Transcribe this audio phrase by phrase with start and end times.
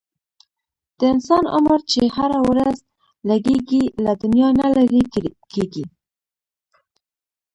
[0.97, 2.77] د انسان عمر چې هره ورځ
[3.29, 5.01] لږیږي، له دنیا نه لیري
[5.51, 5.85] کیږي